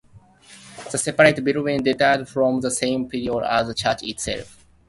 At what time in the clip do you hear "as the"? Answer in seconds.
3.43-3.75